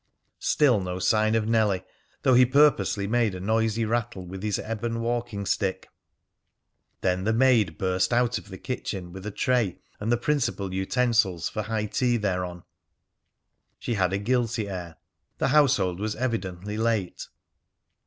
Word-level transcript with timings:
Still 0.39 0.81
no 0.81 0.97
sign 0.97 1.35
of 1.35 1.47
Nellie, 1.47 1.83
though 2.23 2.33
he 2.33 2.43
purposely 2.43 3.05
made 3.05 3.35
a 3.35 3.39
noisy 3.39 3.85
rattle 3.85 4.25
with 4.25 4.41
his 4.41 4.57
ebon 4.57 4.99
walking 4.99 5.45
stick. 5.45 5.89
Then 7.01 7.23
the 7.23 7.33
maid 7.33 7.77
burst 7.77 8.11
out 8.11 8.39
of 8.39 8.49
the 8.49 8.57
kitchen 8.57 9.13
with 9.13 9.27
a 9.27 9.29
tray 9.29 9.77
and 9.99 10.11
the 10.11 10.17
principal 10.17 10.73
utensils 10.73 11.49
for 11.49 11.61
high 11.61 11.85
tea 11.85 12.17
thereon. 12.17 12.63
She 13.77 13.93
had 13.93 14.11
a 14.11 14.17
guilty 14.17 14.67
air. 14.67 14.95
The 15.37 15.49
household 15.49 15.99
was 15.99 16.15
evidently 16.15 16.77
late. 16.77 17.27